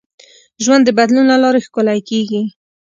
[0.63, 2.41] ژوند د بدلون له لارې ښکلی کېږي.